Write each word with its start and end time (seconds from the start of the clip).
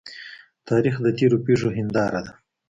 تاریخ 0.69 0.95
د 1.01 1.07
تیرو 1.17 1.37
پیښو 1.45 1.69
هنداره 1.77 2.21
ده. 2.25 2.33